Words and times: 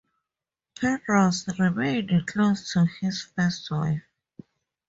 Penrose 0.79 1.47
remained 1.59 2.09
close 2.25 2.73
to 2.73 2.87
his 3.01 3.21
first 3.21 3.69
wife. 3.69 4.01